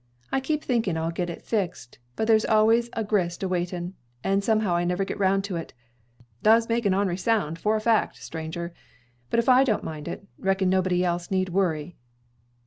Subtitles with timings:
[0.31, 3.93] I keep thinking I'll get it fixed; but there's always a grist a waiting,
[4.25, 5.75] so somehow I never get 'round to it.
[6.41, 8.73] Does make an or'nery sound for a fact, stranger;
[9.29, 11.97] but if I don't mind it, reckon nobody else need worry."